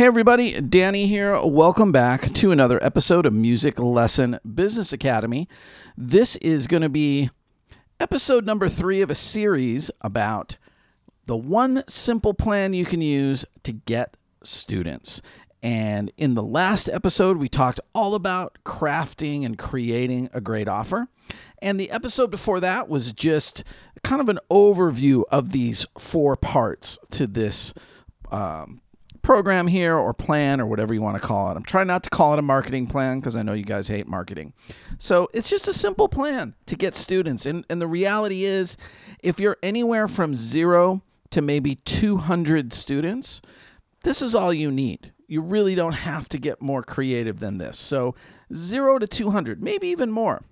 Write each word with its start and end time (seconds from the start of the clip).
Hey, 0.00 0.06
everybody, 0.06 0.58
Danny 0.62 1.06
here. 1.06 1.38
Welcome 1.44 1.92
back 1.92 2.22
to 2.32 2.52
another 2.52 2.82
episode 2.82 3.26
of 3.26 3.34
Music 3.34 3.78
Lesson 3.78 4.40
Business 4.54 4.94
Academy. 4.94 5.46
This 5.94 6.36
is 6.36 6.66
going 6.66 6.80
to 6.80 6.88
be 6.88 7.28
episode 8.00 8.46
number 8.46 8.66
three 8.66 9.02
of 9.02 9.10
a 9.10 9.14
series 9.14 9.90
about 10.00 10.56
the 11.26 11.36
one 11.36 11.84
simple 11.86 12.32
plan 12.32 12.72
you 12.72 12.86
can 12.86 13.02
use 13.02 13.44
to 13.62 13.72
get 13.72 14.16
students. 14.42 15.20
And 15.62 16.10
in 16.16 16.32
the 16.32 16.42
last 16.42 16.88
episode, 16.88 17.36
we 17.36 17.50
talked 17.50 17.80
all 17.94 18.14
about 18.14 18.56
crafting 18.64 19.44
and 19.44 19.58
creating 19.58 20.30
a 20.32 20.40
great 20.40 20.66
offer. 20.66 21.08
And 21.60 21.78
the 21.78 21.90
episode 21.90 22.30
before 22.30 22.60
that 22.60 22.88
was 22.88 23.12
just 23.12 23.64
kind 24.02 24.22
of 24.22 24.30
an 24.30 24.38
overview 24.50 25.24
of 25.30 25.52
these 25.52 25.84
four 25.98 26.38
parts 26.38 26.98
to 27.10 27.26
this 27.26 27.74
um, 28.32 28.80
program 29.30 29.68
here 29.68 29.96
or 29.96 30.12
plan 30.12 30.60
or 30.60 30.66
whatever 30.66 30.92
you 30.92 31.00
want 31.00 31.14
to 31.14 31.24
call 31.24 31.52
it. 31.52 31.56
I'm 31.56 31.62
trying 31.62 31.86
not 31.86 32.02
to 32.02 32.10
call 32.10 32.32
it 32.32 32.40
a 32.40 32.42
marketing 32.42 32.88
plan 32.88 33.20
because 33.20 33.36
I 33.36 33.42
know 33.42 33.52
you 33.52 33.62
guys 33.62 33.86
hate 33.86 34.08
marketing. 34.08 34.54
So 34.98 35.28
it's 35.32 35.48
just 35.48 35.68
a 35.68 35.72
simple 35.72 36.08
plan 36.08 36.56
to 36.66 36.74
get 36.74 36.96
students. 36.96 37.46
And, 37.46 37.64
and 37.70 37.80
the 37.80 37.86
reality 37.86 38.42
is, 38.42 38.76
if 39.22 39.38
you're 39.38 39.56
anywhere 39.62 40.08
from 40.08 40.34
zero 40.34 41.02
to 41.30 41.40
maybe 41.40 41.76
200 41.76 42.72
students, 42.72 43.40
this 44.02 44.20
is 44.20 44.34
all 44.34 44.52
you 44.52 44.68
need. 44.72 45.12
You 45.28 45.42
really 45.42 45.76
don't 45.76 45.92
have 45.92 46.28
to 46.30 46.38
get 46.38 46.60
more 46.60 46.82
creative 46.82 47.38
than 47.38 47.58
this. 47.58 47.78
So, 47.78 48.16
zero 48.52 48.98
to 48.98 49.06
200, 49.06 49.62
maybe 49.62 49.86
even 49.86 50.10
more. 50.10 50.42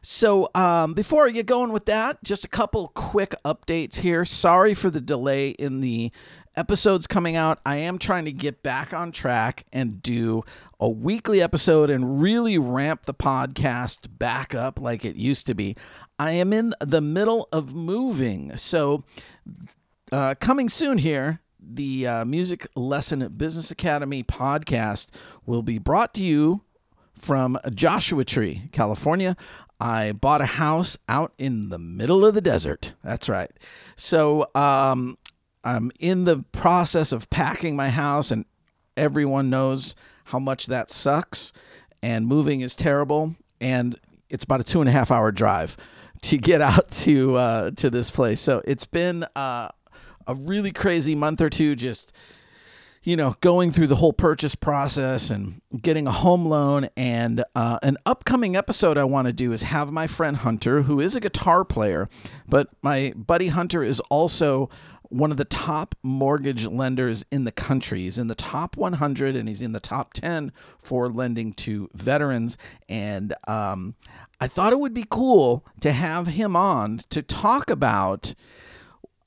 So, 0.00 0.50
um, 0.56 0.94
before 0.94 1.28
I 1.28 1.30
get 1.30 1.46
going 1.46 1.70
with 1.72 1.84
that, 1.84 2.24
just 2.24 2.44
a 2.44 2.48
couple 2.48 2.88
quick 2.88 3.36
updates 3.44 3.98
here. 3.98 4.24
Sorry 4.24 4.74
for 4.74 4.90
the 4.90 5.00
delay 5.00 5.50
in 5.50 5.80
the 5.80 6.10
episodes 6.56 7.06
coming 7.06 7.36
out. 7.36 7.60
I 7.64 7.76
am 7.76 7.98
trying 7.98 8.24
to 8.26 8.32
get 8.32 8.62
back 8.62 8.92
on 8.92 9.12
track 9.12 9.64
and 9.72 10.02
do 10.02 10.42
a 10.78 10.88
weekly 10.88 11.40
episode 11.40 11.90
and 11.90 12.20
really 12.20 12.58
ramp 12.58 13.04
the 13.04 13.14
podcast 13.14 14.18
back 14.18 14.54
up 14.54 14.80
like 14.80 15.04
it 15.04 15.16
used 15.16 15.46
to 15.46 15.54
be. 15.54 15.76
I 16.18 16.32
am 16.32 16.52
in 16.52 16.74
the 16.80 17.00
middle 17.00 17.48
of 17.52 17.74
moving. 17.74 18.56
So, 18.56 19.04
uh, 20.10 20.34
coming 20.40 20.68
soon 20.68 20.98
here, 20.98 21.40
the 21.58 22.06
uh, 22.06 22.24
Music 22.24 22.66
Lesson 22.74 23.26
Business 23.36 23.70
Academy 23.70 24.22
podcast 24.22 25.08
will 25.46 25.62
be 25.62 25.78
brought 25.78 26.12
to 26.14 26.22
you 26.22 26.62
from 27.14 27.58
Joshua 27.72 28.24
Tree, 28.24 28.68
California. 28.72 29.36
I 29.80 30.12
bought 30.12 30.40
a 30.40 30.46
house 30.46 30.98
out 31.08 31.32
in 31.38 31.68
the 31.68 31.78
middle 31.78 32.24
of 32.24 32.34
the 32.34 32.40
desert. 32.40 32.94
That's 33.02 33.28
right. 33.28 33.50
So 33.96 34.46
um, 34.54 35.18
I'm 35.64 35.90
in 36.00 36.24
the 36.24 36.44
process 36.52 37.12
of 37.12 37.30
packing 37.30 37.76
my 37.76 37.90
house, 37.90 38.30
and 38.30 38.44
everyone 38.96 39.50
knows 39.50 39.94
how 40.24 40.38
much 40.38 40.66
that 40.66 40.90
sucks. 40.90 41.52
And 42.02 42.26
moving 42.26 42.60
is 42.60 42.74
terrible. 42.74 43.36
And 43.60 43.98
it's 44.28 44.44
about 44.44 44.60
a 44.60 44.64
two 44.64 44.80
and 44.80 44.88
a 44.88 44.92
half 44.92 45.10
hour 45.10 45.30
drive 45.30 45.76
to 46.22 46.38
get 46.38 46.60
out 46.60 46.90
to 47.02 47.36
uh, 47.36 47.70
to 47.72 47.90
this 47.90 48.10
place. 48.10 48.40
So 48.40 48.62
it's 48.64 48.86
been 48.86 49.24
uh, 49.36 49.68
a 50.26 50.34
really 50.34 50.72
crazy 50.72 51.14
month 51.14 51.40
or 51.40 51.50
two. 51.50 51.76
Just 51.76 52.12
you 53.04 53.16
know, 53.16 53.34
going 53.40 53.72
through 53.72 53.88
the 53.88 53.96
whole 53.96 54.12
purchase 54.12 54.54
process 54.54 55.28
and 55.28 55.60
getting 55.80 56.06
a 56.06 56.12
home 56.12 56.46
loan. 56.46 56.88
And 56.96 57.42
uh, 57.54 57.78
an 57.82 57.96
upcoming 58.06 58.54
episode 58.54 58.96
I 58.96 59.04
want 59.04 59.26
to 59.26 59.32
do 59.32 59.52
is 59.52 59.62
have 59.62 59.90
my 59.90 60.06
friend 60.06 60.36
Hunter, 60.36 60.82
who 60.82 61.00
is 61.00 61.16
a 61.16 61.20
guitar 61.20 61.64
player, 61.64 62.08
but 62.48 62.68
my 62.80 63.12
buddy 63.16 63.48
Hunter 63.48 63.82
is 63.82 63.98
also 64.08 64.70
one 65.12 65.30
of 65.30 65.36
the 65.36 65.44
top 65.44 65.94
mortgage 66.02 66.66
lenders 66.66 67.24
in 67.30 67.44
the 67.44 67.52
country. 67.52 68.00
He's 68.00 68.18
in 68.18 68.28
the 68.28 68.34
top 68.34 68.76
100 68.76 69.36
and 69.36 69.48
he's 69.48 69.62
in 69.62 69.72
the 69.72 69.80
top 69.80 70.14
10 70.14 70.52
for 70.78 71.08
lending 71.08 71.52
to 71.54 71.90
veterans. 71.94 72.56
And 72.88 73.34
um, 73.46 73.94
I 74.40 74.48
thought 74.48 74.72
it 74.72 74.80
would 74.80 74.94
be 74.94 75.06
cool 75.08 75.66
to 75.80 75.92
have 75.92 76.28
him 76.28 76.56
on 76.56 76.98
to 77.10 77.22
talk 77.22 77.68
about 77.68 78.34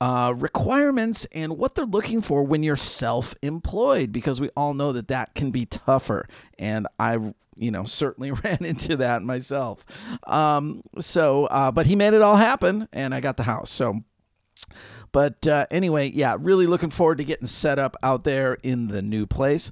uh, 0.00 0.34
requirements 0.36 1.26
and 1.32 1.56
what 1.56 1.74
they're 1.74 1.84
looking 1.84 2.20
for 2.20 2.42
when 2.42 2.62
you're 2.62 2.76
self-employed 2.76 4.12
because 4.12 4.40
we 4.40 4.50
all 4.56 4.74
know 4.74 4.92
that 4.92 5.08
that 5.08 5.34
can 5.34 5.50
be 5.50 5.64
tougher 5.64 6.28
and 6.58 6.86
i 6.98 7.16
you 7.56 7.70
know 7.70 7.84
certainly 7.84 8.30
ran 8.44 8.62
into 8.62 8.94
that 8.96 9.22
myself 9.22 9.86
um, 10.26 10.82
so 10.98 11.46
uh, 11.46 11.70
but 11.70 11.86
he 11.86 11.96
made 11.96 12.12
it 12.12 12.20
all 12.20 12.36
happen 12.36 12.86
and 12.92 13.14
i 13.14 13.20
got 13.20 13.38
the 13.38 13.44
house 13.44 13.70
so 13.70 14.02
but 15.12 15.46
uh, 15.46 15.66
anyway 15.70 16.10
yeah 16.14 16.36
really 16.40 16.66
looking 16.66 16.90
forward 16.90 17.18
to 17.18 17.24
getting 17.24 17.46
set 17.46 17.78
up 17.78 17.96
out 18.02 18.24
there 18.24 18.54
in 18.62 18.88
the 18.88 19.02
new 19.02 19.26
place 19.26 19.70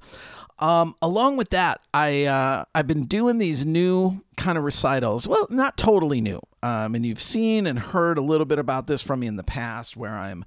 um, 0.58 0.94
along 1.02 1.36
with 1.36 1.50
that, 1.50 1.80
I 1.92 2.24
uh, 2.24 2.64
I've 2.74 2.86
been 2.86 3.04
doing 3.04 3.38
these 3.38 3.66
new 3.66 4.22
kind 4.36 4.56
of 4.56 4.64
recitals. 4.64 5.26
Well, 5.26 5.48
not 5.50 5.76
totally 5.76 6.20
new. 6.20 6.40
Um, 6.62 6.94
and 6.94 7.04
you've 7.04 7.20
seen 7.20 7.66
and 7.66 7.78
heard 7.78 8.18
a 8.18 8.22
little 8.22 8.46
bit 8.46 8.58
about 8.58 8.86
this 8.86 9.02
from 9.02 9.20
me 9.20 9.26
in 9.26 9.36
the 9.36 9.42
past, 9.42 9.96
where 9.96 10.12
I'm 10.12 10.44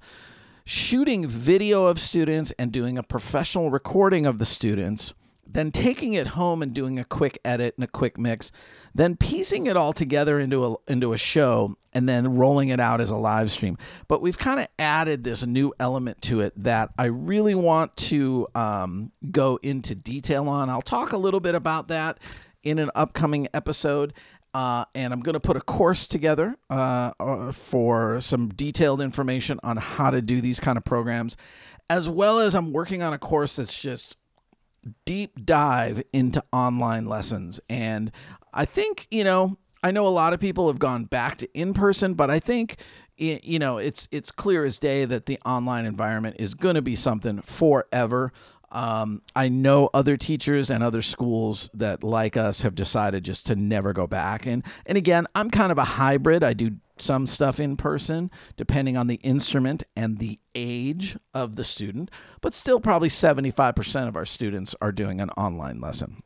shooting 0.64 1.26
video 1.26 1.86
of 1.86 1.98
students 1.98 2.52
and 2.58 2.72
doing 2.72 2.96
a 2.96 3.02
professional 3.02 3.70
recording 3.70 4.24
of 4.26 4.38
the 4.38 4.44
students 4.46 5.14
then 5.50 5.70
taking 5.70 6.12
it 6.12 6.28
home 6.28 6.62
and 6.62 6.74
doing 6.74 6.98
a 6.98 7.04
quick 7.04 7.38
edit 7.44 7.74
and 7.76 7.84
a 7.84 7.88
quick 7.88 8.18
mix, 8.18 8.52
then 8.94 9.16
piecing 9.16 9.66
it 9.66 9.76
all 9.76 9.92
together 9.92 10.38
into 10.38 10.64
a 10.64 10.76
into 10.86 11.12
a 11.12 11.18
show 11.18 11.76
and 11.98 12.08
then 12.08 12.36
rolling 12.36 12.68
it 12.68 12.78
out 12.78 13.00
as 13.00 13.10
a 13.10 13.16
live 13.16 13.50
stream. 13.50 13.76
But 14.06 14.22
we've 14.22 14.38
kind 14.38 14.60
of 14.60 14.68
added 14.78 15.24
this 15.24 15.44
new 15.44 15.74
element 15.80 16.22
to 16.22 16.40
it 16.40 16.52
that 16.62 16.90
I 16.96 17.06
really 17.06 17.56
want 17.56 17.96
to 17.96 18.46
um, 18.54 19.10
go 19.32 19.58
into 19.64 19.96
detail 19.96 20.48
on. 20.48 20.70
I'll 20.70 20.80
talk 20.80 21.10
a 21.10 21.16
little 21.16 21.40
bit 21.40 21.56
about 21.56 21.88
that 21.88 22.20
in 22.62 22.78
an 22.78 22.88
upcoming 22.94 23.48
episode. 23.52 24.14
Uh, 24.54 24.84
and 24.94 25.12
I'm 25.12 25.22
going 25.22 25.34
to 25.34 25.40
put 25.40 25.56
a 25.56 25.60
course 25.60 26.06
together 26.06 26.56
uh, 26.70 27.14
uh, 27.18 27.50
for 27.50 28.20
some 28.20 28.50
detailed 28.50 29.00
information 29.00 29.58
on 29.64 29.76
how 29.76 30.12
to 30.12 30.22
do 30.22 30.40
these 30.40 30.60
kind 30.60 30.78
of 30.78 30.84
programs, 30.84 31.36
as 31.90 32.08
well 32.08 32.38
as 32.38 32.54
I'm 32.54 32.72
working 32.72 33.02
on 33.02 33.12
a 33.12 33.18
course 33.18 33.56
that's 33.56 33.76
just 33.76 34.16
deep 35.04 35.44
dive 35.44 36.04
into 36.12 36.44
online 36.52 37.06
lessons. 37.06 37.60
And 37.68 38.12
I 38.54 38.66
think, 38.66 39.08
you 39.10 39.24
know, 39.24 39.58
I 39.82 39.90
know 39.90 40.06
a 40.06 40.08
lot 40.08 40.32
of 40.32 40.40
people 40.40 40.66
have 40.68 40.78
gone 40.78 41.04
back 41.04 41.36
to 41.38 41.48
in 41.58 41.74
person, 41.74 42.14
but 42.14 42.30
I 42.30 42.40
think 42.40 42.76
you 43.16 43.58
know 43.58 43.78
it's 43.78 44.08
it's 44.12 44.30
clear 44.30 44.64
as 44.64 44.78
day 44.78 45.04
that 45.04 45.26
the 45.26 45.38
online 45.44 45.86
environment 45.86 46.36
is 46.38 46.54
going 46.54 46.74
to 46.74 46.82
be 46.82 46.94
something 46.94 47.42
forever. 47.42 48.32
Um, 48.70 49.22
I 49.34 49.48
know 49.48 49.88
other 49.94 50.16
teachers 50.18 50.68
and 50.68 50.84
other 50.84 51.00
schools 51.00 51.70
that, 51.72 52.04
like 52.04 52.36
us, 52.36 52.60
have 52.60 52.74
decided 52.74 53.24
just 53.24 53.46
to 53.46 53.56
never 53.56 53.92
go 53.92 54.06
back. 54.06 54.46
And 54.46 54.62
and 54.84 54.98
again, 54.98 55.26
I'm 55.34 55.50
kind 55.50 55.72
of 55.72 55.78
a 55.78 55.84
hybrid. 55.84 56.44
I 56.44 56.52
do 56.52 56.76
some 57.00 57.26
stuff 57.26 57.60
in 57.60 57.76
person, 57.76 58.30
depending 58.56 58.96
on 58.96 59.06
the 59.06 59.16
instrument 59.16 59.84
and 59.96 60.18
the 60.18 60.38
age 60.54 61.16
of 61.32 61.56
the 61.56 61.64
student, 61.64 62.10
but 62.40 62.52
still, 62.52 62.80
probably 62.80 63.08
75% 63.08 64.08
of 64.08 64.16
our 64.16 64.24
students 64.24 64.74
are 64.80 64.92
doing 64.92 65.20
an 65.20 65.30
online 65.30 65.80
lesson. 65.80 66.22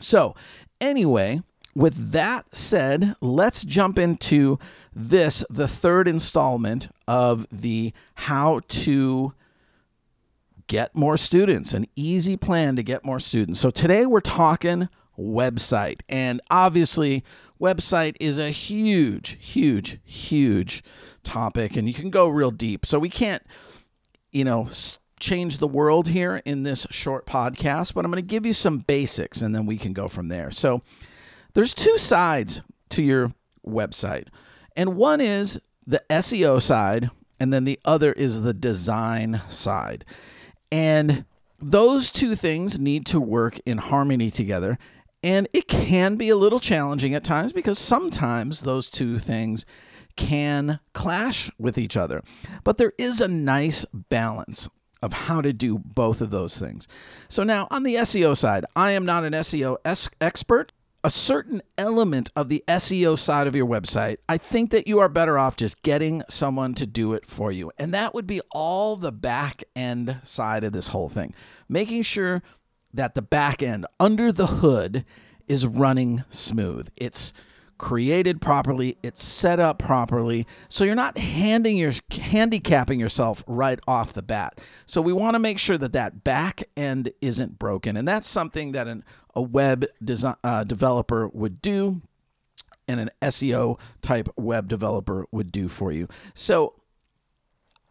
So, 0.00 0.34
anyway, 0.80 1.42
with 1.78 2.10
that 2.10 2.56
said, 2.56 3.14
let's 3.20 3.64
jump 3.64 4.00
into 4.00 4.58
this, 4.92 5.44
the 5.48 5.68
third 5.68 6.08
installment 6.08 6.88
of 7.06 7.46
the 7.50 7.92
how 8.14 8.60
to 8.66 9.32
get 10.66 10.96
more 10.96 11.16
students, 11.16 11.72
an 11.72 11.86
easy 11.94 12.36
plan 12.36 12.74
to 12.74 12.82
get 12.82 13.04
more 13.04 13.20
students. 13.20 13.60
So, 13.60 13.70
today 13.70 14.06
we're 14.06 14.20
talking 14.20 14.88
website. 15.16 16.00
And 16.08 16.40
obviously, 16.50 17.22
website 17.60 18.16
is 18.18 18.38
a 18.38 18.50
huge, 18.50 19.36
huge, 19.40 19.98
huge 20.04 20.82
topic, 21.22 21.76
and 21.76 21.86
you 21.86 21.94
can 21.94 22.10
go 22.10 22.28
real 22.28 22.50
deep. 22.50 22.86
So 22.86 22.98
we 22.98 23.08
can't, 23.08 23.42
you 24.32 24.44
know, 24.44 24.68
change 25.20 25.58
the 25.58 25.68
world 25.68 26.08
here 26.08 26.42
in 26.44 26.64
this 26.64 26.88
short 26.90 27.24
podcast, 27.24 27.94
but 27.94 28.04
I'm 28.04 28.10
going 28.10 28.22
to 28.22 28.26
give 28.26 28.46
you 28.46 28.52
some 28.52 28.78
basics 28.78 29.42
and 29.42 29.54
then 29.54 29.64
we 29.64 29.76
can 29.76 29.92
go 29.92 30.08
from 30.08 30.28
there. 30.28 30.50
So 30.50 30.82
there's 31.58 31.74
two 31.74 31.98
sides 31.98 32.62
to 32.90 33.02
your 33.02 33.32
website, 33.66 34.28
and 34.76 34.94
one 34.94 35.20
is 35.20 35.60
the 35.88 36.00
SEO 36.08 36.62
side, 36.62 37.10
and 37.40 37.52
then 37.52 37.64
the 37.64 37.80
other 37.84 38.12
is 38.12 38.42
the 38.42 38.54
design 38.54 39.40
side. 39.48 40.04
And 40.70 41.24
those 41.58 42.12
two 42.12 42.36
things 42.36 42.78
need 42.78 43.06
to 43.06 43.20
work 43.20 43.58
in 43.66 43.78
harmony 43.78 44.30
together. 44.30 44.78
And 45.24 45.48
it 45.52 45.66
can 45.66 46.14
be 46.14 46.28
a 46.28 46.36
little 46.36 46.60
challenging 46.60 47.12
at 47.12 47.24
times 47.24 47.52
because 47.52 47.76
sometimes 47.76 48.60
those 48.60 48.88
two 48.88 49.18
things 49.18 49.66
can 50.14 50.78
clash 50.94 51.50
with 51.58 51.76
each 51.76 51.96
other. 51.96 52.22
But 52.62 52.78
there 52.78 52.92
is 52.98 53.20
a 53.20 53.26
nice 53.26 53.84
balance 53.92 54.68
of 55.02 55.12
how 55.12 55.40
to 55.40 55.52
do 55.52 55.76
both 55.76 56.20
of 56.20 56.30
those 56.30 56.56
things. 56.56 56.86
So 57.28 57.42
now 57.42 57.66
on 57.72 57.82
the 57.82 57.96
SEO 57.96 58.36
side, 58.36 58.64
I 58.76 58.92
am 58.92 59.04
not 59.04 59.24
an 59.24 59.32
SEO 59.32 59.78
expert. 60.20 60.72
A 61.08 61.10
certain 61.10 61.62
element 61.78 62.30
of 62.36 62.50
the 62.50 62.62
SEO 62.68 63.18
side 63.18 63.46
of 63.46 63.56
your 63.56 63.66
website, 63.66 64.18
I 64.28 64.36
think 64.36 64.70
that 64.72 64.86
you 64.86 64.98
are 64.98 65.08
better 65.08 65.38
off 65.38 65.56
just 65.56 65.82
getting 65.82 66.22
someone 66.28 66.74
to 66.74 66.86
do 66.86 67.14
it 67.14 67.24
for 67.24 67.50
you. 67.50 67.72
And 67.78 67.94
that 67.94 68.12
would 68.12 68.26
be 68.26 68.42
all 68.50 68.94
the 68.94 69.10
back 69.10 69.64
end 69.74 70.20
side 70.22 70.64
of 70.64 70.74
this 70.74 70.88
whole 70.88 71.08
thing. 71.08 71.32
Making 71.66 72.02
sure 72.02 72.42
that 72.92 73.14
the 73.14 73.22
back 73.22 73.62
end 73.62 73.86
under 73.98 74.30
the 74.30 74.48
hood 74.48 75.06
is 75.46 75.66
running 75.66 76.24
smooth. 76.28 76.90
It's 76.94 77.32
created 77.78 78.40
properly, 78.40 78.98
it's 79.02 79.22
set 79.22 79.60
up 79.60 79.78
properly, 79.78 80.46
so 80.68 80.84
you're 80.84 80.94
not 80.94 81.16
handing 81.16 81.76
your 81.76 81.92
handicapping 82.10 83.00
yourself 83.00 83.44
right 83.46 83.78
off 83.86 84.12
the 84.12 84.22
bat. 84.22 84.60
So 84.86 85.00
we 85.00 85.12
want 85.12 85.34
to 85.34 85.38
make 85.38 85.58
sure 85.58 85.78
that 85.78 85.92
that 85.92 86.24
back 86.24 86.64
end 86.76 87.12
isn't 87.20 87.58
broken, 87.58 87.96
and 87.96 88.06
that's 88.06 88.28
something 88.28 88.72
that 88.72 88.88
an, 88.88 89.04
a 89.34 89.42
web 89.42 89.86
design, 90.04 90.36
uh, 90.44 90.64
developer 90.64 91.28
would 91.28 91.62
do, 91.62 92.02
and 92.86 93.00
an 93.00 93.10
SEO 93.22 93.78
type 94.02 94.28
web 94.36 94.68
developer 94.68 95.26
would 95.30 95.52
do 95.52 95.68
for 95.68 95.92
you. 95.92 96.08
So 96.34 96.74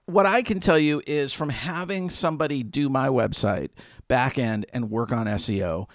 what 0.08 0.26
I 0.26 0.42
can 0.42 0.60
tell 0.60 0.80
you 0.80 1.02
is 1.06 1.34
from 1.34 1.50
having 1.50 2.10
somebody 2.10 2.64
do 2.64 2.90
my 2.90 3.10
website 3.10 3.70
back 4.08 4.38
end 4.38 4.66
and 4.74 4.90
work 4.90 5.12
on 5.12 5.28
SEO 5.28 5.88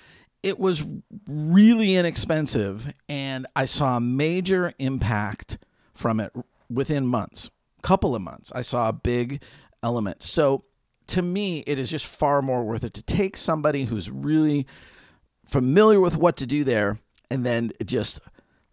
it 0.43 0.59
was 0.59 0.85
really 1.29 1.94
inexpensive 1.94 2.93
and 3.09 3.47
I 3.55 3.65
saw 3.65 3.97
a 3.97 4.00
major 4.00 4.73
impact 4.79 5.59
from 5.94 6.21
it 6.21 6.33
within 6.69 7.06
months, 7.06 7.50
couple 7.83 8.15
of 8.15 8.23
months. 8.23 8.50
I 8.55 8.62
saw 8.62 8.89
a 8.89 8.93
big 8.93 9.43
element. 9.83 10.23
So 10.23 10.65
to 11.09 11.23
me, 11.23 11.61
it 11.67 11.79
is 11.79 11.91
just 11.91 12.06
far 12.06 12.43
more 12.43 12.65
worth 12.65 12.85
it 12.85 12.94
to 12.94 13.03
take 13.03 13.37
somebody 13.37 13.85
who's 13.85 14.11
really 14.11 14.67
familiar 15.44 16.00
with 16.00 16.17
what 16.17 16.37
to 16.39 16.47
do 16.47 16.65
there 16.65 16.99
and 17.31 17.44
then 17.44 17.73
just, 17.85 18.21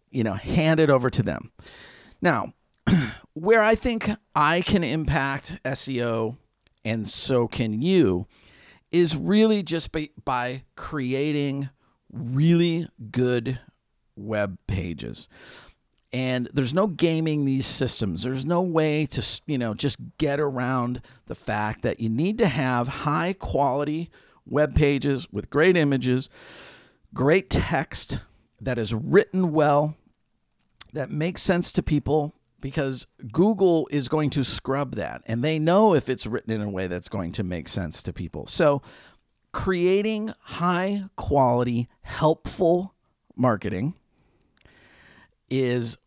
you 0.10 0.24
know, 0.24 0.34
hand 0.34 0.80
it 0.80 0.90
over 0.90 1.10
to 1.10 1.24
them. 1.24 1.52
Now, 2.22 2.54
where 3.34 3.62
I 3.62 3.76
think 3.76 4.10
I 4.36 4.62
can 4.62 4.84
impact 4.84 5.62
SEO 5.64 6.38
and 6.86 7.10
so 7.10 7.48
can 7.48 7.82
you 7.82 8.28
is 8.92 9.16
really 9.16 9.64
just 9.64 9.92
by, 9.92 10.10
by 10.24 10.64
creating 10.76 11.70
really 12.12 12.88
good 13.12 13.60
web 14.16 14.58
pages. 14.68 15.28
And 16.12 16.50
there's 16.54 16.74
no 16.74 16.88
gaming 16.88 17.46
these 17.46 17.68
systems. 17.68 18.24
There's 18.24 18.46
no 18.46 18.62
way 18.62 19.06
to, 19.08 19.42
you 19.46 19.60
know, 19.60 19.76
just 19.76 20.00
get 20.18 20.40
around 20.40 21.02
the 21.28 21.36
fact 21.36 21.84
that 21.84 22.00
you 22.00 22.10
need 22.10 22.40
to 22.40 22.48
have 22.48 22.88
high 22.88 23.34
quality 23.34 24.10
web 24.46 24.74
pages 24.74 25.32
with 25.32 25.52
great 25.52 25.78
images, 25.78 26.30
great 27.14 27.50
text 27.50 28.20
that 28.60 28.80
is 28.80 28.94
written 28.94 29.52
well, 29.54 29.96
that 30.94 31.12
makes 31.12 31.44
sense 31.44 31.72
to 31.74 31.84
people, 31.84 32.34
because 32.62 33.08
Google 33.32 33.88
is 33.92 34.08
going 34.08 34.30
to 34.32 34.44
scrub 34.44 34.96
that 34.96 35.22
and 35.26 35.44
they 35.44 35.60
know 35.60 35.94
if 35.94 36.10
it's 36.10 36.26
written 36.26 36.52
in 36.52 36.62
a 36.62 36.70
way 36.70 36.88
that's 36.88 37.10
going 37.10 37.32
to 37.34 37.44
make 37.44 37.68
sense 37.68 38.04
to 38.04 38.14
people. 38.14 38.48
So, 38.48 38.82
creating 39.52 40.32
high 40.42 41.06
quality, 41.16 41.90
helpful 42.02 42.94
marketing 43.36 43.96
is 45.50 45.98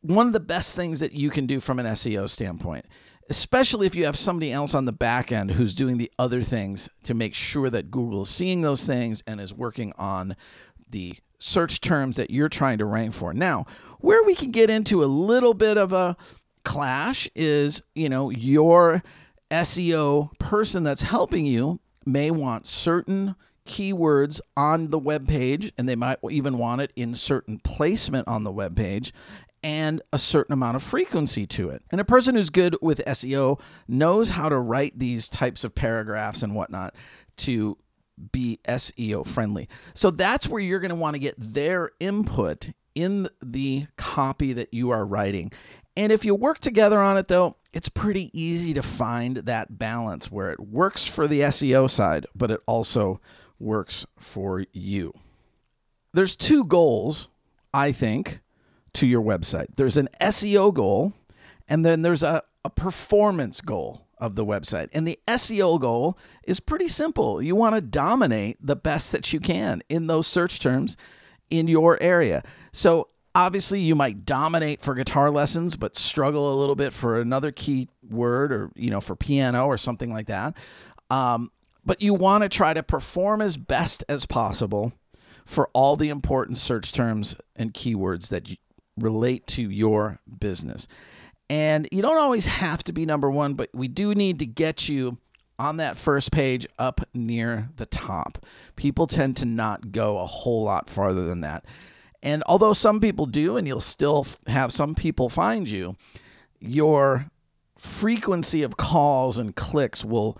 one 0.00 0.26
of 0.26 0.32
the 0.32 0.40
best 0.40 0.76
things 0.76 1.00
that 1.00 1.12
you 1.12 1.30
can 1.30 1.46
do 1.46 1.60
from 1.60 1.78
an 1.78 1.86
SEO 1.86 2.28
standpoint, 2.28 2.86
especially 3.28 3.86
if 3.86 3.94
you 3.94 4.04
have 4.04 4.18
somebody 4.18 4.52
else 4.52 4.74
on 4.74 4.84
the 4.84 4.92
back 4.92 5.30
end 5.30 5.52
who's 5.52 5.74
doing 5.74 5.98
the 5.98 6.10
other 6.18 6.42
things 6.42 6.88
to 7.04 7.14
make 7.14 7.34
sure 7.34 7.70
that 7.70 7.90
Google 7.90 8.22
is 8.22 8.28
seeing 8.28 8.62
those 8.62 8.86
things 8.86 9.22
and 9.26 9.40
is 9.40 9.54
working 9.54 9.92
on 9.96 10.36
the 10.90 11.16
search 11.38 11.80
terms 11.80 12.16
that 12.16 12.30
you're 12.30 12.48
trying 12.48 12.78
to 12.78 12.84
rank 12.84 13.14
for. 13.14 13.32
Now, 13.32 13.66
where 13.98 14.22
we 14.22 14.34
can 14.34 14.50
get 14.50 14.70
into 14.70 15.02
a 15.02 15.06
little 15.06 15.54
bit 15.54 15.78
of 15.78 15.92
a 15.92 16.16
clash 16.64 17.28
is, 17.34 17.82
you 17.94 18.08
know, 18.08 18.30
your 18.30 19.02
SEO 19.50 20.36
person 20.38 20.84
that's 20.84 21.02
helping 21.02 21.46
you 21.46 21.80
may 22.04 22.30
want 22.30 22.66
certain 22.66 23.34
keywords 23.66 24.40
on 24.56 24.88
the 24.88 24.98
web 24.98 25.28
page 25.28 25.72
and 25.78 25.88
they 25.88 25.96
might 25.96 26.18
even 26.30 26.58
want 26.58 26.80
it 26.80 26.92
in 26.96 27.14
certain 27.14 27.58
placement 27.58 28.26
on 28.26 28.44
the 28.44 28.52
web 28.52 28.76
page 28.76 29.12
and 29.62 30.00
a 30.12 30.18
certain 30.18 30.52
amount 30.52 30.76
of 30.76 30.82
frequency 30.82 31.46
to 31.46 31.68
it. 31.68 31.82
And 31.90 32.00
a 32.00 32.04
person 32.04 32.34
who's 32.34 32.50
good 32.50 32.76
with 32.80 33.04
SEO 33.06 33.60
knows 33.86 34.30
how 34.30 34.48
to 34.48 34.58
write 34.58 34.98
these 34.98 35.28
types 35.28 35.64
of 35.64 35.74
paragraphs 35.74 36.42
and 36.42 36.54
whatnot 36.54 36.94
to 37.38 37.76
be 38.32 38.60
SEO 38.66 39.26
friendly. 39.26 39.68
So 39.94 40.10
that's 40.10 40.48
where 40.48 40.60
you're 40.60 40.80
going 40.80 40.90
to 40.90 40.94
want 40.94 41.14
to 41.14 41.20
get 41.20 41.34
their 41.38 41.90
input 42.00 42.70
in 42.94 43.28
the 43.42 43.86
copy 43.96 44.52
that 44.52 44.74
you 44.74 44.90
are 44.90 45.06
writing. 45.06 45.52
And 45.96 46.12
if 46.12 46.24
you 46.24 46.34
work 46.34 46.58
together 46.60 47.00
on 47.00 47.16
it, 47.16 47.28
though, 47.28 47.56
it's 47.72 47.88
pretty 47.88 48.30
easy 48.38 48.74
to 48.74 48.82
find 48.82 49.38
that 49.38 49.78
balance 49.78 50.30
where 50.30 50.50
it 50.50 50.60
works 50.60 51.06
for 51.06 51.28
the 51.28 51.40
SEO 51.40 51.88
side, 51.88 52.26
but 52.34 52.50
it 52.50 52.60
also 52.66 53.20
works 53.58 54.06
for 54.18 54.64
you. 54.72 55.12
There's 56.12 56.34
two 56.34 56.64
goals, 56.64 57.28
I 57.72 57.92
think, 57.92 58.40
to 58.94 59.06
your 59.06 59.22
website 59.22 59.76
there's 59.76 59.96
an 59.96 60.08
SEO 60.20 60.74
goal, 60.74 61.12
and 61.68 61.84
then 61.84 62.02
there's 62.02 62.22
a, 62.22 62.42
a 62.64 62.70
performance 62.70 63.60
goal 63.60 64.06
of 64.20 64.34
the 64.34 64.44
website. 64.44 64.88
And 64.92 65.06
the 65.06 65.18
SEO 65.26 65.80
goal 65.80 66.18
is 66.44 66.60
pretty 66.60 66.88
simple. 66.88 67.42
You 67.42 67.56
want 67.56 67.74
to 67.74 67.80
dominate 67.80 68.58
the 68.60 68.76
best 68.76 69.12
that 69.12 69.32
you 69.32 69.40
can 69.40 69.82
in 69.88 70.06
those 70.06 70.26
search 70.26 70.60
terms 70.60 70.96
in 71.50 71.66
your 71.66 72.00
area. 72.00 72.42
So 72.72 73.08
obviously 73.34 73.80
you 73.80 73.94
might 73.94 74.24
dominate 74.24 74.80
for 74.80 74.94
guitar 74.94 75.30
lessons 75.30 75.76
but 75.76 75.96
struggle 75.96 76.52
a 76.52 76.58
little 76.58 76.74
bit 76.74 76.92
for 76.92 77.20
another 77.20 77.52
key 77.52 77.88
word 78.08 78.52
or 78.52 78.70
you 78.74 78.90
know 78.90 79.00
for 79.00 79.14
piano 79.14 79.66
or 79.66 79.76
something 79.76 80.12
like 80.12 80.26
that. 80.26 80.54
Um, 81.10 81.50
but 81.84 82.02
you 82.02 82.14
want 82.14 82.42
to 82.42 82.48
try 82.48 82.74
to 82.74 82.82
perform 82.82 83.40
as 83.40 83.56
best 83.56 84.04
as 84.08 84.26
possible 84.26 84.92
for 85.44 85.68
all 85.72 85.96
the 85.96 86.08
important 86.08 86.58
search 86.58 86.92
terms 86.92 87.36
and 87.56 87.72
keywords 87.72 88.28
that 88.28 88.54
relate 88.96 89.46
to 89.48 89.68
your 89.70 90.20
business. 90.38 90.86
And 91.50 91.88
you 91.90 92.00
don't 92.00 92.16
always 92.16 92.46
have 92.46 92.84
to 92.84 92.92
be 92.92 93.04
number 93.04 93.28
one, 93.28 93.54
but 93.54 93.70
we 93.74 93.88
do 93.88 94.14
need 94.14 94.38
to 94.38 94.46
get 94.46 94.88
you 94.88 95.18
on 95.58 95.78
that 95.78 95.96
first 95.96 96.30
page 96.30 96.64
up 96.78 97.00
near 97.12 97.70
the 97.74 97.86
top. 97.86 98.46
People 98.76 99.08
tend 99.08 99.36
to 99.38 99.44
not 99.44 99.90
go 99.90 100.20
a 100.20 100.26
whole 100.26 100.62
lot 100.62 100.88
farther 100.88 101.26
than 101.26 101.40
that. 101.40 101.64
And 102.22 102.44
although 102.46 102.72
some 102.72 103.00
people 103.00 103.26
do, 103.26 103.56
and 103.56 103.66
you'll 103.66 103.80
still 103.80 104.28
have 104.46 104.72
some 104.72 104.94
people 104.94 105.28
find 105.28 105.68
you, 105.68 105.96
your 106.60 107.26
frequency 107.76 108.62
of 108.62 108.76
calls 108.76 109.36
and 109.36 109.56
clicks 109.56 110.04
will 110.04 110.38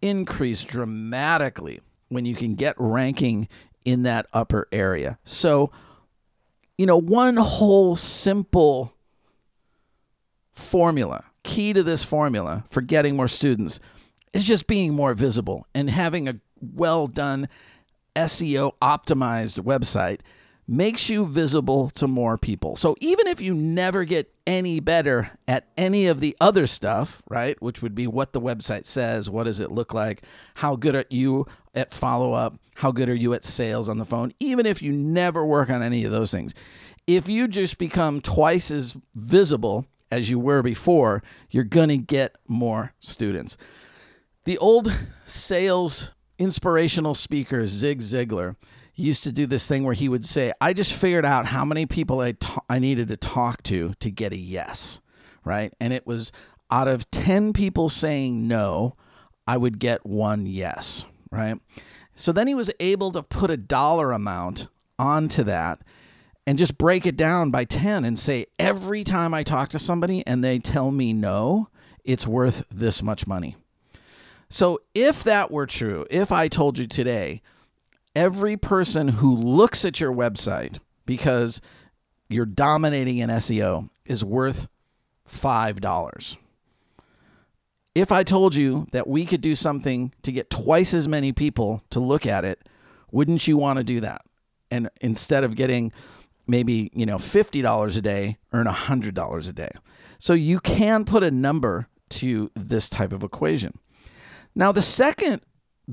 increase 0.00 0.64
dramatically 0.64 1.80
when 2.08 2.26
you 2.26 2.34
can 2.34 2.56
get 2.56 2.74
ranking 2.76 3.46
in 3.84 4.02
that 4.02 4.26
upper 4.32 4.66
area. 4.72 5.18
So, 5.22 5.70
you 6.76 6.86
know, 6.86 6.98
one 6.98 7.36
whole 7.36 7.94
simple 7.94 8.91
formula, 10.52 11.24
key 11.42 11.72
to 11.72 11.82
this 11.82 12.04
formula 12.04 12.64
for 12.68 12.80
getting 12.80 13.16
more 13.16 13.28
students 13.28 13.80
is 14.32 14.44
just 14.44 14.66
being 14.66 14.94
more 14.94 15.14
visible 15.14 15.66
and 15.74 15.90
having 15.90 16.28
a 16.28 16.40
well 16.60 17.06
done 17.06 17.48
SEO 18.14 18.72
optimized 18.80 19.58
website 19.64 20.20
makes 20.68 21.10
you 21.10 21.26
visible 21.26 21.90
to 21.90 22.06
more 22.06 22.38
people. 22.38 22.76
So 22.76 22.94
even 23.00 23.26
if 23.26 23.40
you 23.40 23.52
never 23.52 24.04
get 24.04 24.32
any 24.46 24.80
better 24.80 25.32
at 25.48 25.66
any 25.76 26.06
of 26.06 26.20
the 26.20 26.36
other 26.40 26.66
stuff, 26.66 27.20
right, 27.28 27.60
which 27.60 27.82
would 27.82 27.94
be 27.94 28.06
what 28.06 28.32
the 28.32 28.40
website 28.40 28.86
says, 28.86 29.28
what 29.28 29.44
does 29.44 29.60
it 29.60 29.72
look 29.72 29.92
like, 29.92 30.22
how 30.54 30.76
good 30.76 30.94
are 30.94 31.04
you 31.10 31.46
at 31.74 31.92
follow 31.92 32.32
up, 32.32 32.54
how 32.76 32.92
good 32.92 33.08
are 33.08 33.14
you 33.14 33.34
at 33.34 33.44
sales 33.44 33.88
on 33.88 33.98
the 33.98 34.04
phone, 34.04 34.32
even 34.38 34.64
if 34.64 34.80
you 34.80 34.92
never 34.92 35.44
work 35.44 35.68
on 35.68 35.82
any 35.82 36.04
of 36.04 36.12
those 36.12 36.30
things. 36.30 36.54
If 37.06 37.28
you 37.28 37.48
just 37.48 37.78
become 37.78 38.20
twice 38.20 38.70
as 38.70 38.96
visible 39.14 39.86
as 40.12 40.28
you 40.28 40.38
were 40.38 40.62
before, 40.62 41.22
you're 41.50 41.64
going 41.64 41.88
to 41.88 41.96
get 41.96 42.36
more 42.46 42.92
students. 42.98 43.56
The 44.44 44.58
old 44.58 44.92
sales 45.24 46.12
inspirational 46.38 47.14
speaker, 47.14 47.66
Zig 47.66 48.00
Ziglar, 48.00 48.56
used 48.94 49.22
to 49.22 49.32
do 49.32 49.46
this 49.46 49.66
thing 49.66 49.84
where 49.84 49.94
he 49.94 50.10
would 50.10 50.24
say, 50.24 50.52
I 50.60 50.74
just 50.74 50.92
figured 50.92 51.24
out 51.24 51.46
how 51.46 51.64
many 51.64 51.86
people 51.86 52.20
I, 52.20 52.34
I 52.68 52.78
needed 52.78 53.08
to 53.08 53.16
talk 53.16 53.62
to 53.64 53.94
to 54.00 54.10
get 54.10 54.34
a 54.34 54.36
yes, 54.36 55.00
right? 55.44 55.72
And 55.80 55.94
it 55.94 56.06
was 56.06 56.30
out 56.70 56.88
of 56.88 57.10
10 57.10 57.54
people 57.54 57.88
saying 57.88 58.46
no, 58.46 58.96
I 59.46 59.56
would 59.56 59.78
get 59.78 60.04
one 60.04 60.44
yes, 60.44 61.06
right? 61.30 61.58
So 62.14 62.32
then 62.32 62.48
he 62.48 62.54
was 62.54 62.70
able 62.80 63.12
to 63.12 63.22
put 63.22 63.50
a 63.50 63.56
dollar 63.56 64.12
amount 64.12 64.68
onto 64.98 65.42
that 65.44 65.80
and 66.46 66.58
just 66.58 66.78
break 66.78 67.06
it 67.06 67.16
down 67.16 67.50
by 67.50 67.64
10 67.64 68.04
and 68.04 68.18
say 68.18 68.46
every 68.58 69.04
time 69.04 69.32
I 69.32 69.42
talk 69.42 69.68
to 69.70 69.78
somebody 69.78 70.26
and 70.26 70.42
they 70.42 70.58
tell 70.58 70.90
me 70.90 71.12
no, 71.12 71.68
it's 72.04 72.26
worth 72.26 72.64
this 72.70 73.02
much 73.02 73.26
money. 73.26 73.56
So 74.48 74.80
if 74.94 75.24
that 75.24 75.50
were 75.50 75.66
true, 75.66 76.04
if 76.10 76.32
I 76.32 76.48
told 76.48 76.78
you 76.78 76.86
today, 76.86 77.40
every 78.14 78.56
person 78.56 79.08
who 79.08 79.34
looks 79.34 79.84
at 79.84 80.00
your 80.00 80.12
website 80.12 80.78
because 81.06 81.60
you're 82.28 82.46
dominating 82.46 83.18
in 83.18 83.30
SEO 83.30 83.88
is 84.04 84.24
worth 84.24 84.68
$5. 85.28 86.36
If 87.94 88.10
I 88.10 88.22
told 88.22 88.54
you 88.54 88.86
that 88.92 89.06
we 89.06 89.26
could 89.26 89.40
do 89.40 89.54
something 89.54 90.12
to 90.22 90.32
get 90.32 90.50
twice 90.50 90.94
as 90.94 91.06
many 91.06 91.32
people 91.32 91.82
to 91.90 92.00
look 92.00 92.26
at 92.26 92.44
it, 92.44 92.66
wouldn't 93.10 93.46
you 93.46 93.56
want 93.56 93.78
to 93.78 93.84
do 93.84 94.00
that? 94.00 94.22
And 94.70 94.88
instead 95.00 95.44
of 95.44 95.56
getting 95.56 95.92
maybe, 96.46 96.90
you 96.94 97.06
know, 97.06 97.18
$50 97.18 97.96
a 97.96 98.00
day, 98.00 98.38
earn 98.52 98.66
$100 98.66 99.48
a 99.48 99.52
day. 99.52 99.70
So 100.18 100.32
you 100.34 100.60
can 100.60 101.04
put 101.04 101.22
a 101.22 101.30
number 101.30 101.88
to 102.10 102.50
this 102.54 102.88
type 102.88 103.12
of 103.12 103.22
equation. 103.22 103.78
Now, 104.54 104.72
the 104.72 104.82
second 104.82 105.42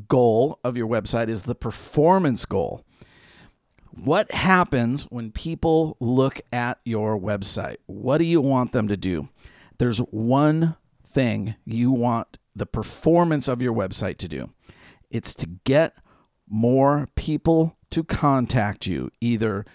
goal 0.08 0.60
of 0.64 0.78
your 0.78 0.88
website 0.88 1.30
is 1.30 1.44
the 1.44 1.56
performance 1.56 2.46
goal. 2.46 2.84
What 3.92 4.32
happens 4.32 5.04
when 5.10 5.32
people 5.32 5.98
look 6.00 6.42
at 6.52 6.80
your 6.86 7.20
website? 7.20 7.78
What 7.86 8.20
do 8.20 8.26
you 8.26 8.42
want 8.42 8.72
them 8.72 8.88
to 8.88 8.98
do? 8.98 9.30
There's 9.78 10.00
one 10.00 10.76
thing 11.06 11.56
you 11.66 11.92
want 11.92 12.38
the 12.56 12.66
performance 12.66 13.48
of 13.48 13.62
your 13.62 13.74
website 13.74 14.18
to 14.18 14.28
do 14.28 14.50
it's 15.10 15.34
to 15.36 15.48
get 15.64 15.96
more 16.48 17.08
people 17.16 17.78
to 17.92 18.04
contact 18.04 18.86
you, 18.86 19.10
either 19.20 19.66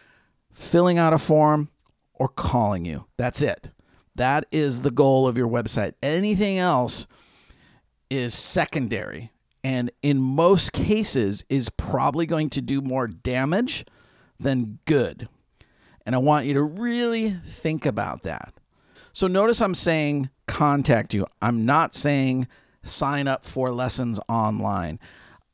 filling 0.55 0.97
out 0.97 1.13
a 1.13 1.19
form 1.19 1.69
or 2.15 2.29
calling 2.29 2.87
you. 2.87 3.07
That's 3.19 3.43
it. 3.43 3.71
That 4.15 4.47
is 4.51 4.83
the 4.83 4.91
goal 4.91 5.29
of 5.29 5.37
your 5.37 5.49
website. 5.49 5.95
Anything 6.03 6.59
else 6.59 7.07
is 8.09 8.33
secondary 8.33 9.33
and 9.63 9.91
in 10.03 10.21
most 10.21 10.73
cases 10.73 11.45
is 11.49 11.69
probably 11.71 12.27
going 12.27 12.51
to 12.51 12.63
do 12.63 12.81
more 12.81 13.09
damage 13.09 13.85
than 14.39 14.79
good. 14.85 15.29
And 16.07 16.15
I 16.15 16.19
want 16.19 16.47
you 16.47 16.55
to 16.55 16.63
really 16.63 17.31
think 17.31 17.85
about 17.87 18.23
that. 18.23 18.55
So 19.13 19.27
notice 19.27 19.61
I'm 19.61 19.75
saying 19.75 20.31
contact 20.47 21.15
you. 21.15 21.27
I'm 21.41 21.65
not 21.65 21.95
saying 21.95 22.47
sign 22.83 23.27
up 23.27 23.45
for 23.45 23.73
lessons 23.73 24.21
online. 24.29 25.01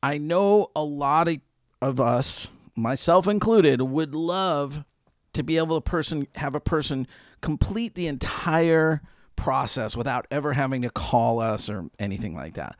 I 0.03 0.17
know 0.17 0.71
a 0.75 0.83
lot 0.83 1.27
of 1.27 1.37
of 1.81 1.99
us, 1.99 2.47
myself 2.75 3.27
included, 3.27 3.81
would 3.81 4.13
love 4.13 4.83
to 5.33 5.43
be 5.43 5.57
able 5.57 5.75
to 5.79 5.81
person 5.81 6.27
have 6.35 6.55
a 6.55 6.59
person 6.59 7.07
complete 7.41 7.95
the 7.95 8.07
entire 8.07 9.01
process 9.35 9.95
without 9.97 10.27
ever 10.29 10.53
having 10.53 10.83
to 10.83 10.89
call 10.89 11.39
us 11.39 11.69
or 11.69 11.89
anything 11.99 12.35
like 12.35 12.55
that. 12.55 12.75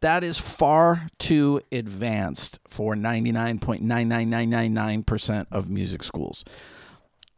That 0.00 0.22
is 0.24 0.38
far 0.38 1.08
too 1.18 1.60
advanced 1.72 2.60
for 2.66 2.94
99.99999% 2.94 5.46
of 5.50 5.70
music 5.70 6.02
schools. 6.02 6.44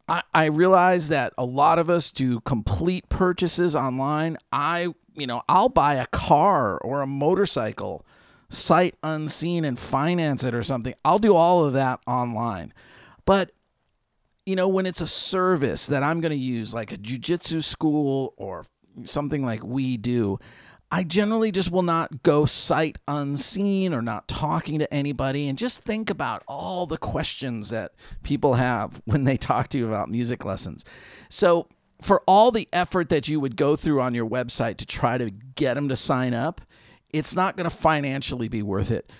I, 0.08 0.22
I 0.32 0.46
realize 0.46 1.08
that 1.08 1.34
a 1.36 1.44
lot 1.44 1.78
of 1.78 1.90
us 1.90 2.10
do 2.10 2.40
complete 2.40 3.08
purchases 3.08 3.76
online. 3.76 4.38
I, 4.52 4.88
you 5.14 5.26
know, 5.26 5.42
I'll 5.48 5.68
buy 5.68 5.96
a 5.96 6.06
car 6.06 6.78
or 6.78 7.02
a 7.02 7.06
motorcycle 7.06 8.04
sight 8.50 8.94
unseen 9.02 9.64
and 9.64 9.78
finance 9.78 10.42
it 10.42 10.54
or 10.54 10.62
something. 10.62 10.94
I'll 11.04 11.18
do 11.18 11.34
all 11.34 11.64
of 11.64 11.74
that 11.74 12.00
online. 12.06 12.72
But 13.24 13.50
you 14.48 14.56
know, 14.56 14.66
when 14.66 14.86
it's 14.86 15.02
a 15.02 15.06
service 15.06 15.88
that 15.88 16.02
I'm 16.02 16.22
going 16.22 16.30
to 16.30 16.36
use, 16.36 16.72
like 16.72 16.90
a 16.90 16.96
jujitsu 16.96 17.62
school 17.62 18.32
or 18.38 18.64
something 19.04 19.44
like 19.44 19.62
we 19.62 19.98
do, 19.98 20.38
I 20.90 21.04
generally 21.04 21.52
just 21.52 21.70
will 21.70 21.82
not 21.82 22.22
go 22.22 22.46
sight 22.46 22.96
unseen 23.06 23.92
or 23.92 24.00
not 24.00 24.26
talking 24.26 24.78
to 24.78 24.92
anybody 24.92 25.50
and 25.50 25.58
just 25.58 25.82
think 25.82 26.08
about 26.08 26.44
all 26.48 26.86
the 26.86 26.96
questions 26.96 27.68
that 27.68 27.92
people 28.22 28.54
have 28.54 29.02
when 29.04 29.24
they 29.24 29.36
talk 29.36 29.68
to 29.68 29.78
you 29.78 29.86
about 29.86 30.08
music 30.08 30.46
lessons. 30.46 30.82
So, 31.28 31.68
for 32.00 32.22
all 32.26 32.50
the 32.50 32.68
effort 32.72 33.10
that 33.10 33.28
you 33.28 33.40
would 33.40 33.56
go 33.56 33.76
through 33.76 34.00
on 34.00 34.14
your 34.14 34.26
website 34.26 34.78
to 34.78 34.86
try 34.86 35.18
to 35.18 35.30
get 35.30 35.74
them 35.74 35.90
to 35.90 35.96
sign 35.96 36.32
up, 36.32 36.62
it's 37.12 37.36
not 37.36 37.56
going 37.56 37.68
to 37.68 37.76
financially 37.76 38.48
be 38.48 38.62
worth 38.62 38.92
it. 38.92 39.12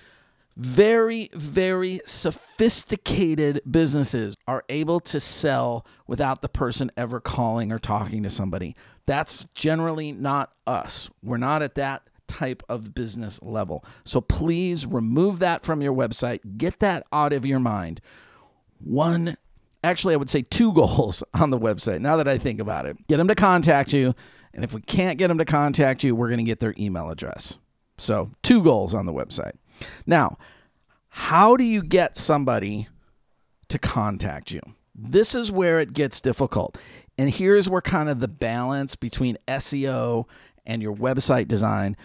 Very, 0.58 1.30
very 1.34 2.00
sophisticated 2.04 3.62
businesses 3.70 4.36
are 4.48 4.64
able 4.68 4.98
to 4.98 5.20
sell 5.20 5.86
without 6.08 6.42
the 6.42 6.48
person 6.48 6.90
ever 6.96 7.20
calling 7.20 7.70
or 7.70 7.78
talking 7.78 8.24
to 8.24 8.30
somebody. 8.30 8.74
That's 9.06 9.46
generally 9.54 10.10
not 10.10 10.52
us. 10.66 11.10
We're 11.22 11.36
not 11.36 11.62
at 11.62 11.76
that 11.76 12.02
type 12.26 12.64
of 12.68 12.92
business 12.92 13.40
level. 13.40 13.84
So 14.04 14.20
please 14.20 14.84
remove 14.84 15.38
that 15.38 15.64
from 15.64 15.80
your 15.80 15.94
website. 15.94 16.40
Get 16.58 16.80
that 16.80 17.06
out 17.12 17.32
of 17.32 17.46
your 17.46 17.60
mind. 17.60 18.00
One, 18.82 19.36
actually, 19.84 20.14
I 20.14 20.16
would 20.16 20.28
say 20.28 20.42
two 20.42 20.72
goals 20.74 21.22
on 21.34 21.50
the 21.50 21.58
website 21.58 22.00
now 22.00 22.16
that 22.16 22.26
I 22.26 22.36
think 22.36 22.58
about 22.58 22.84
it. 22.84 22.96
Get 23.06 23.18
them 23.18 23.28
to 23.28 23.36
contact 23.36 23.92
you. 23.92 24.12
And 24.52 24.64
if 24.64 24.74
we 24.74 24.80
can't 24.80 25.18
get 25.18 25.28
them 25.28 25.38
to 25.38 25.44
contact 25.44 26.02
you, 26.02 26.16
we're 26.16 26.28
going 26.28 26.38
to 26.38 26.44
get 26.44 26.58
their 26.58 26.74
email 26.78 27.10
address. 27.10 27.58
So, 27.96 28.30
two 28.42 28.62
goals 28.62 28.94
on 28.94 29.06
the 29.06 29.12
website. 29.12 29.52
Now, 30.06 30.38
how 31.08 31.56
do 31.56 31.64
you 31.64 31.82
get 31.82 32.16
somebody 32.16 32.88
to 33.68 33.78
contact 33.78 34.50
you? 34.50 34.60
This 34.94 35.34
is 35.34 35.52
where 35.52 35.80
it 35.80 35.92
gets 35.92 36.20
difficult. 36.20 36.78
And 37.16 37.30
here's 37.30 37.68
where 37.68 37.80
kind 37.80 38.08
of 38.08 38.20
the 38.20 38.28
balance 38.28 38.96
between 38.96 39.36
SEO 39.46 40.26
and 40.66 40.82
your 40.82 40.94
website 40.94 41.48
design 41.48 41.96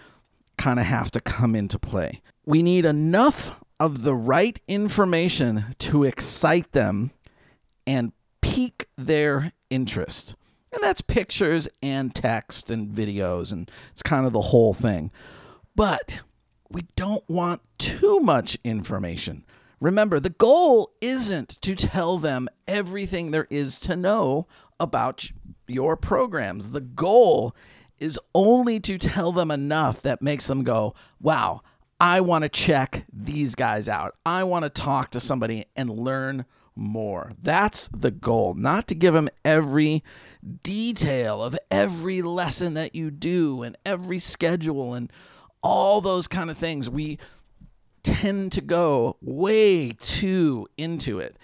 kind 0.56 0.78
of 0.78 0.86
have 0.86 1.10
to 1.12 1.20
come 1.20 1.54
into 1.54 1.78
play. 1.78 2.20
We 2.46 2.62
need 2.62 2.84
enough 2.84 3.60
of 3.80 4.02
the 4.02 4.14
right 4.14 4.60
information 4.68 5.66
to 5.78 6.04
excite 6.04 6.72
them 6.72 7.10
and 7.86 8.12
pique 8.40 8.86
their 8.96 9.52
interest. 9.70 10.36
And 10.72 10.82
that's 10.82 11.00
pictures 11.00 11.68
and 11.82 12.14
text 12.14 12.70
and 12.70 12.88
videos, 12.88 13.52
and 13.52 13.70
it's 13.92 14.02
kind 14.02 14.26
of 14.26 14.32
the 14.32 14.40
whole 14.40 14.74
thing. 14.74 15.10
But 15.76 16.20
we 16.70 16.82
don't 16.96 17.28
want 17.28 17.62
too 17.78 18.20
much 18.20 18.58
information. 18.64 19.44
Remember, 19.80 20.18
the 20.18 20.30
goal 20.30 20.92
isn't 21.00 21.60
to 21.62 21.74
tell 21.74 22.18
them 22.18 22.48
everything 22.66 23.30
there 23.30 23.46
is 23.50 23.78
to 23.80 23.96
know 23.96 24.46
about 24.80 25.30
your 25.66 25.96
programs. 25.96 26.70
The 26.70 26.80
goal 26.80 27.54
is 28.00 28.18
only 28.34 28.80
to 28.80 28.98
tell 28.98 29.32
them 29.32 29.50
enough 29.50 30.02
that 30.02 30.22
makes 30.22 30.46
them 30.46 30.62
go, 30.62 30.94
wow, 31.20 31.62
I 32.00 32.20
want 32.20 32.44
to 32.44 32.48
check 32.48 33.04
these 33.12 33.54
guys 33.54 33.88
out. 33.88 34.14
I 34.26 34.44
want 34.44 34.64
to 34.64 34.68
talk 34.68 35.10
to 35.10 35.20
somebody 35.20 35.64
and 35.76 35.90
learn 35.90 36.44
more. 36.76 37.32
That's 37.40 37.88
the 37.88 38.10
goal, 38.10 38.54
not 38.54 38.88
to 38.88 38.94
give 38.94 39.14
them 39.14 39.28
every 39.44 40.02
detail 40.62 41.42
of 41.42 41.56
every 41.70 42.20
lesson 42.20 42.74
that 42.74 42.94
you 42.94 43.10
do 43.10 43.62
and 43.62 43.76
every 43.86 44.18
schedule 44.18 44.94
and 44.94 45.12
all 45.64 46.00
those 46.00 46.28
kind 46.28 46.50
of 46.50 46.58
things. 46.58 46.88
We 46.88 47.18
tend 48.04 48.52
to 48.52 48.60
go 48.60 49.16
way 49.22 49.92
too 49.98 50.68
into 50.76 51.18
it. 51.18 51.36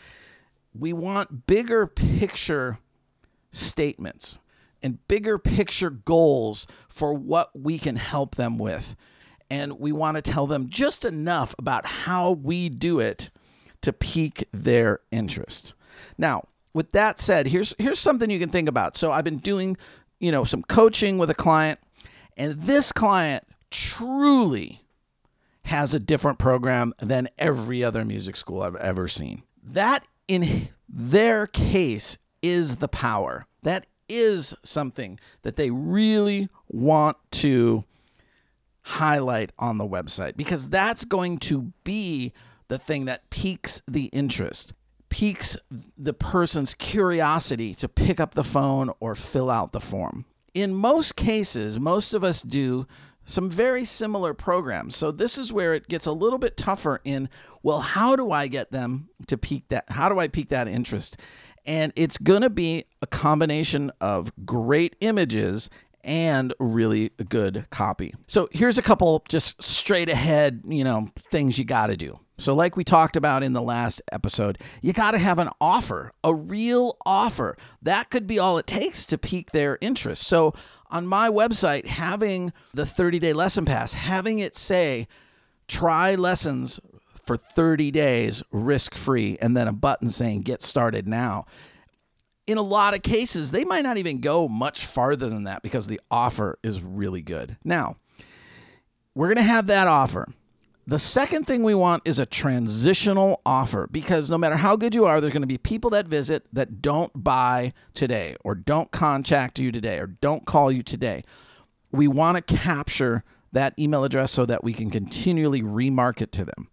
We 0.79 0.93
want 0.93 1.47
bigger 1.47 1.87
picture 1.87 2.79
statements 3.51 4.39
and 4.83 5.07
bigger 5.09 5.39
picture 5.39 5.91
goals 5.91 6.67
for 6.89 7.15
what 7.15 7.51
we 7.59 7.79
can 7.79 7.97
help 7.97 8.37
them 8.37 8.59
with. 8.59 8.95
And 9.51 9.81
we 9.81 9.91
want 9.91 10.17
to 10.17 10.23
tell 10.23 10.47
them 10.47 10.69
just 10.69 11.05
enough 11.05 11.55
about 11.59 11.85
how 11.85 12.31
we 12.33 12.69
do 12.69 13.01
it 13.01 13.31
to 13.81 13.93
pique 13.93 14.45
their 14.53 15.01
interest. 15.11 15.75
Now, 16.19 16.47
with 16.73 16.91
that 16.91 17.19
said, 17.19 17.49
here's 17.49 17.75
here's 17.79 17.99
something 17.99 18.31
you 18.31 18.39
can 18.39 18.51
think 18.51 18.69
about. 18.69 18.97
So 18.97 19.11
I've 19.11 19.25
been 19.25 19.39
doing, 19.39 19.77
you 20.21 20.31
know, 20.31 20.45
some 20.45 20.63
coaching 20.63 21.19
with 21.19 21.31
a 21.31 21.35
client, 21.35 21.81
and 22.37 22.53
this 22.61 22.93
client 22.93 23.45
truly 23.71 24.83
has 25.65 25.95
a 25.95 26.01
different 26.01 26.39
program 26.39 26.93
than 26.99 27.29
every 27.39 27.85
other 27.85 28.05
music 28.05 28.37
school 28.37 28.63
I've 28.63 28.77
ever 28.77 29.07
seen. 29.07 29.43
That, 29.63 30.05
in 30.27 30.69
their 30.89 31.47
case, 31.47 32.19
is 32.43 32.77
the 32.77 32.89
power. 32.89 33.47
That 33.63 33.87
is 34.09 34.55
something 34.65 35.19
that 35.43 35.57
they 35.57 35.71
really 35.71 36.49
want 36.69 37.17
to 37.31 37.85
highlight 38.83 39.53
on 39.59 39.79
the 39.79 39.87
website 39.87 40.37
because 40.37 40.69
that's 40.69 41.05
going 41.05 41.39
to 41.39 41.73
be 41.85 42.33
the 42.69 42.79
thing 42.79 43.05
that 43.05 43.31
piques 43.31 43.83
the 43.87 44.05
interest, 44.07 44.73
piques 45.09 45.57
the 45.97 46.15
person's 46.15 46.75
curiosity 46.75 47.75
to 47.75 47.89
pick 47.89 48.19
up 48.19 48.35
the 48.35 48.45
phone 48.45 48.91
or 48.99 49.15
fill 49.15 49.51
out 49.51 49.73
the 49.73 49.81
form. 49.81 50.25
In 50.55 50.75
most 50.75 51.15
cases, 51.15 51.79
most 51.79 52.15
of 52.15 52.25
us 52.25 52.43
do 52.43 52.87
some 53.25 53.51
very 53.51 53.85
similar 53.85 54.35
programs. 54.35 54.97
So 54.97 55.11
this 55.11 55.39
is 55.39 55.53
where 55.53 55.75
it 55.75 55.89
gets 55.89 56.07
a 56.07 56.13
little 56.13 56.39
bit 56.39 56.57
tougher 56.57 57.01
in 57.05 57.29
well, 57.63 57.81
how 57.81 58.17
do 58.17 58.33
I 58.33 58.47
get 58.47 58.73
them 58.73 59.09
to 59.27 59.37
pique 59.37 59.69
that? 59.69 59.85
How 59.91 60.09
do 60.09 60.19
I 60.19 60.29
pique 60.29 60.49
that 60.49 60.69
interest? 60.69 61.19
And 61.67 61.93
it's 61.95 62.19
going 62.19 62.43
to 62.43 62.51
be 62.51 62.87
a 63.03 63.07
combination 63.07 63.93
of 64.01 64.33
great 64.45 64.97
images 65.01 65.69
and 66.05 66.55
really 66.59 67.11
good 67.29 67.67
copy. 67.71 68.15
So 68.27 68.49
here's 68.53 68.79
a 68.79 68.83
couple 68.83 69.25
just 69.29 69.63
straight 69.63 70.09
ahead, 70.09 70.63
you 70.65 70.85
know, 70.85 71.09
things 71.31 71.59
you 71.59 71.65
got 71.65 71.89
to 71.89 71.97
do. 71.97 72.19
So, 72.41 72.55
like 72.55 72.75
we 72.75 72.85
talked 72.85 73.17
about 73.17 73.43
in 73.43 73.53
the 73.53 73.61
last 73.61 74.01
episode, 74.13 74.59
you 74.81 74.95
got 74.95 75.11
to 75.11 75.19
have 75.19 75.39
an 75.39 75.51
offer, 75.61 76.13
a 76.25 76.35
real 76.35 76.97
offer. 77.05 77.55
That 77.83 78.09
could 78.09 78.27
be 78.27 78.39
all 78.39 78.57
it 78.57 78.67
takes 78.67 79.05
to 79.07 79.19
pique 79.19 79.51
their 79.53 79.77
interest. 79.83 80.27
So, 80.27 80.55
on 80.91 81.07
my 81.07 81.29
website, 81.29 81.87
having 81.87 82.55
the 82.73 82.87
30 82.87 83.19
day 83.19 83.35
lesson 83.35 83.67
pass, 83.67 83.93
having 83.93 84.39
it 84.39 84.57
say, 84.57 85.07
try 85.69 86.15
lessons 86.15 86.81
for 87.23 87.37
30 87.37 87.91
days 87.91 88.43
risk 88.51 88.95
free, 88.95 89.37
and 89.43 89.55
then 89.55 89.69
a 89.69 89.73
button 89.73 90.09
saying, 90.09 90.41
get 90.41 90.63
started 90.63 91.07
now. 91.07 91.45
In 92.51 92.59
a 92.59 92.63
lot 92.63 92.97
of 92.97 93.03
cases, 93.03 93.53
they 93.53 93.65
might 93.65 93.85
not 93.85 93.97
even 93.97 94.19
go 94.19 94.49
much 94.49 94.85
farther 94.85 95.29
than 95.29 95.45
that 95.45 95.63
because 95.63 95.87
the 95.87 96.01
offer 96.11 96.59
is 96.65 96.81
really 96.81 97.23
good. 97.23 97.57
Now, 97.63 97.95
we're 99.15 99.29
going 99.29 99.37
to 99.37 99.43
have 99.45 99.69
that 99.69 99.87
offer. 99.87 100.27
The 100.85 100.99
second 100.99 101.47
thing 101.47 101.63
we 101.63 101.77
want 101.77 102.03
is 102.09 102.19
a 102.19 102.27
transitional 102.27 103.41
offer 103.47 103.87
because 103.93 104.33
no 104.33 104.37
matter 104.37 104.57
how 104.57 104.75
good 104.75 104.97
you 104.97 105.05
are, 105.05 105.21
there's 105.21 105.33
going 105.33 105.43
to 105.43 105.47
be 105.47 105.59
people 105.59 105.91
that 105.91 106.09
visit 106.09 106.45
that 106.53 106.83
don't 106.83 107.13
buy 107.15 107.73
today 107.95 108.35
or 108.43 108.57
don't 108.57 108.91
contact 108.91 109.61
you 109.61 109.71
today 109.71 110.01
or 110.01 110.09
don't 110.09 110.45
call 110.45 110.73
you 110.73 110.83
today. 110.83 111.23
We 111.93 112.09
want 112.09 112.37
to 112.37 112.57
capture 112.57 113.23
that 113.53 113.79
email 113.79 114.03
address 114.03 114.33
so 114.33 114.45
that 114.47 114.65
we 114.65 114.73
can 114.73 114.91
continually 114.91 115.63
remarket 115.63 116.33
to 116.33 116.45
them. 116.45 116.69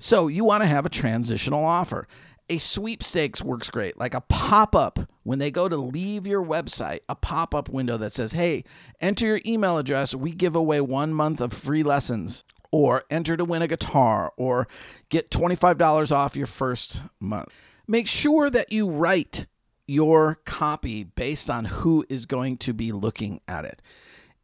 So 0.00 0.26
you 0.26 0.42
want 0.42 0.64
to 0.64 0.68
have 0.68 0.84
a 0.84 0.90
transitional 0.90 1.64
offer. 1.64 2.08
A 2.50 2.58
sweepstakes 2.58 3.44
works 3.44 3.70
great, 3.70 3.96
like 3.96 4.12
a 4.12 4.22
pop 4.22 4.74
up 4.74 4.98
when 5.22 5.38
they 5.38 5.52
go 5.52 5.68
to 5.68 5.76
leave 5.76 6.26
your 6.26 6.44
website, 6.44 6.98
a 7.08 7.14
pop 7.14 7.54
up 7.54 7.68
window 7.68 7.96
that 7.96 8.10
says, 8.10 8.32
Hey, 8.32 8.64
enter 9.00 9.24
your 9.24 9.40
email 9.46 9.78
address. 9.78 10.16
We 10.16 10.32
give 10.32 10.56
away 10.56 10.80
one 10.80 11.14
month 11.14 11.40
of 11.40 11.52
free 11.52 11.84
lessons 11.84 12.44
or 12.72 13.04
enter 13.08 13.36
to 13.36 13.44
win 13.44 13.62
a 13.62 13.68
guitar 13.68 14.32
or 14.36 14.66
get 15.10 15.30
$25 15.30 16.10
off 16.10 16.34
your 16.34 16.46
first 16.48 17.02
month. 17.20 17.54
Make 17.86 18.08
sure 18.08 18.50
that 18.50 18.72
you 18.72 18.90
write 18.90 19.46
your 19.86 20.40
copy 20.44 21.04
based 21.04 21.50
on 21.50 21.66
who 21.66 22.04
is 22.08 22.26
going 22.26 22.56
to 22.58 22.72
be 22.72 22.90
looking 22.90 23.40
at 23.46 23.64
it. 23.64 23.80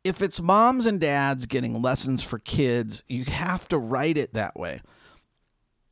If 0.04 0.22
it's 0.22 0.40
moms 0.40 0.86
and 0.86 1.00
dads 1.00 1.46
getting 1.46 1.82
lessons 1.82 2.22
for 2.22 2.38
kids, 2.38 3.02
you 3.08 3.24
have 3.24 3.66
to 3.68 3.78
write 3.78 4.16
it 4.16 4.34
that 4.34 4.56
way. 4.56 4.80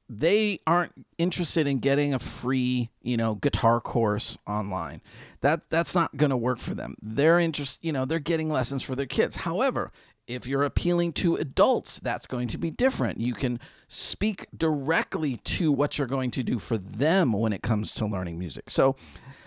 They 0.08 0.60
aren't 0.66 0.92
interested 1.16 1.66
in 1.66 1.78
getting 1.78 2.12
a 2.12 2.18
free, 2.18 2.90
you 3.02 3.16
know, 3.16 3.36
guitar 3.36 3.80
course 3.80 4.36
online. 4.46 5.00
That 5.40 5.70
that's 5.70 5.94
not 5.94 6.16
going 6.16 6.30
to 6.30 6.36
work 6.36 6.58
for 6.58 6.74
them. 6.74 6.96
They're 7.00 7.40
interest, 7.40 7.78
you 7.82 7.92
know, 7.92 8.04
they're 8.04 8.18
getting 8.18 8.50
lessons 8.50 8.82
for 8.82 8.94
their 8.94 9.06
kids. 9.06 9.36
However, 9.36 9.90
if 10.26 10.46
you're 10.46 10.62
appealing 10.62 11.12
to 11.14 11.36
adults, 11.36 12.00
that's 12.00 12.26
going 12.26 12.48
to 12.48 12.58
be 12.58 12.70
different. 12.70 13.20
You 13.20 13.34
can 13.34 13.60
speak 13.88 14.46
directly 14.56 15.36
to 15.44 15.70
what 15.70 15.98
you're 15.98 16.06
going 16.06 16.30
to 16.32 16.42
do 16.42 16.58
for 16.58 16.78
them 16.78 17.32
when 17.32 17.52
it 17.52 17.62
comes 17.62 17.92
to 17.94 18.06
learning 18.06 18.38
music. 18.38 18.70
So 18.70 18.96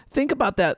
think 0.10 0.32
about 0.32 0.58
that. 0.58 0.78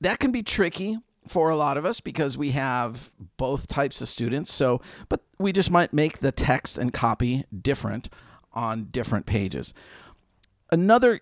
That 0.00 0.18
can 0.18 0.30
be 0.30 0.42
tricky 0.42 0.98
for 1.26 1.50
a 1.50 1.56
lot 1.56 1.76
of 1.76 1.84
us 1.84 2.00
because 2.00 2.38
we 2.38 2.50
have 2.50 3.12
both 3.36 3.66
types 3.66 4.00
of 4.00 4.08
students. 4.08 4.52
So, 4.52 4.80
but 5.08 5.22
we 5.38 5.52
just 5.52 5.70
might 5.70 5.92
make 5.92 6.18
the 6.18 6.32
text 6.32 6.78
and 6.78 6.92
copy 6.92 7.44
different 7.62 8.08
on 8.56 8.84
different 8.84 9.26
pages. 9.26 9.72
Another 10.72 11.20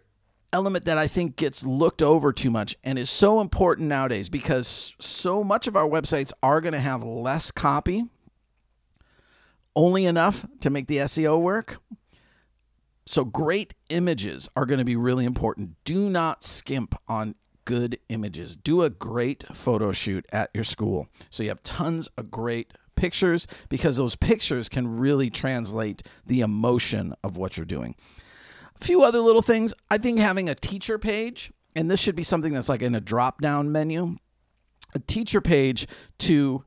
element 0.54 0.84
that 0.84 0.96
I 0.96 1.08
think 1.08 1.34
gets 1.36 1.66
looked 1.66 2.00
over 2.00 2.32
too 2.32 2.50
much 2.50 2.76
and 2.84 2.96
is 2.98 3.10
so 3.10 3.40
important 3.40 3.88
nowadays 3.88 4.28
because 4.28 4.94
so 5.00 5.42
much 5.42 5.66
of 5.66 5.76
our 5.76 5.88
websites 5.88 6.32
are 6.42 6.60
going 6.60 6.72
to 6.72 6.78
have 6.78 7.02
less 7.02 7.50
copy, 7.50 8.04
only 9.74 10.06
enough 10.06 10.46
to 10.60 10.70
make 10.70 10.86
the 10.86 10.98
SEO 10.98 11.40
work. 11.40 11.78
So, 13.06 13.24
great 13.24 13.74
images 13.90 14.48
are 14.56 14.64
going 14.64 14.78
to 14.78 14.84
be 14.84 14.96
really 14.96 15.26
important. 15.26 15.72
Do 15.84 16.08
not 16.08 16.42
skimp 16.42 16.94
on 17.06 17.34
good 17.66 17.98
images. 18.08 18.56
Do 18.56 18.80
a 18.82 18.88
great 18.88 19.44
photo 19.52 19.92
shoot 19.92 20.24
at 20.32 20.50
your 20.54 20.64
school. 20.64 21.08
So, 21.28 21.42
you 21.42 21.50
have 21.50 21.62
tons 21.62 22.08
of 22.16 22.30
great 22.30 22.72
pictures 22.96 23.46
because 23.68 23.96
those 23.96 24.16
pictures 24.16 24.68
can 24.68 24.98
really 24.98 25.30
translate 25.30 26.02
the 26.26 26.40
emotion 26.40 27.14
of 27.22 27.36
what 27.36 27.56
you're 27.56 27.66
doing. 27.66 27.94
A 28.80 28.84
few 28.84 29.02
other 29.02 29.20
little 29.20 29.42
things. 29.42 29.74
I 29.90 29.98
think 29.98 30.18
having 30.18 30.48
a 30.48 30.54
teacher 30.54 30.98
page, 30.98 31.52
and 31.76 31.90
this 31.90 32.00
should 32.00 32.16
be 32.16 32.24
something 32.24 32.52
that's 32.52 32.68
like 32.68 32.82
in 32.82 32.94
a 32.94 33.00
drop 33.00 33.40
down 33.40 33.72
menu, 33.72 34.16
a 34.94 34.98
teacher 34.98 35.40
page 35.40 35.86
to 36.20 36.64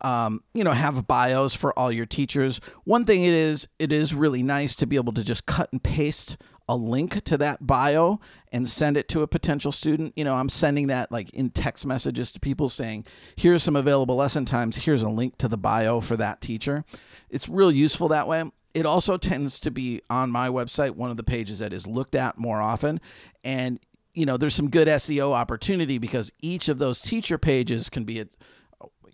um, 0.00 0.42
you 0.54 0.62
know, 0.62 0.72
have 0.72 1.06
bios 1.06 1.54
for 1.54 1.76
all 1.78 1.90
your 1.90 2.06
teachers. 2.06 2.60
One 2.84 3.04
thing 3.04 3.24
it 3.24 3.32
is, 3.32 3.68
it 3.78 3.92
is 3.92 4.14
really 4.14 4.42
nice 4.42 4.76
to 4.76 4.86
be 4.86 4.96
able 4.96 5.12
to 5.14 5.24
just 5.24 5.46
cut 5.46 5.70
and 5.72 5.82
paste 5.82 6.36
a 6.68 6.76
link 6.76 7.24
to 7.24 7.38
that 7.38 7.66
bio 7.66 8.20
and 8.52 8.68
send 8.68 8.96
it 8.96 9.08
to 9.08 9.22
a 9.22 9.26
potential 9.26 9.72
student. 9.72 10.12
You 10.16 10.24
know, 10.24 10.34
I'm 10.34 10.48
sending 10.48 10.88
that 10.88 11.10
like 11.10 11.30
in 11.30 11.50
text 11.50 11.86
messages 11.86 12.32
to 12.32 12.40
people 12.40 12.68
saying, 12.68 13.06
here's 13.36 13.62
some 13.62 13.76
available 13.76 14.16
lesson 14.16 14.44
times. 14.44 14.76
Here's 14.76 15.02
a 15.02 15.08
link 15.08 15.38
to 15.38 15.48
the 15.48 15.56
bio 15.56 16.00
for 16.00 16.16
that 16.16 16.40
teacher. 16.40 16.84
It's 17.30 17.48
real 17.48 17.72
useful 17.72 18.08
that 18.08 18.28
way 18.28 18.50
it 18.74 18.86
also 18.86 19.16
tends 19.16 19.58
to 19.60 19.70
be 19.70 20.00
on 20.10 20.30
my 20.30 20.48
website 20.48 20.92
one 20.92 21.10
of 21.10 21.16
the 21.16 21.24
pages 21.24 21.58
that 21.58 21.72
is 21.72 21.86
looked 21.86 22.14
at 22.14 22.38
more 22.38 22.60
often 22.60 23.00
and 23.42 23.80
you 24.14 24.26
know 24.26 24.36
there's 24.36 24.54
some 24.54 24.70
good 24.70 24.88
SEO 24.88 25.32
opportunity 25.32 25.98
because 25.98 26.32
each 26.40 26.68
of 26.68 26.78
those 26.78 27.00
teacher 27.00 27.38
pages 27.38 27.88
can 27.88 28.04
be 28.04 28.24